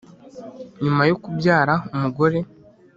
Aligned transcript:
Nyuma 0.83 1.01
yo 1.09 1.15
kubyara 1.23 1.73
umugore 1.95 2.39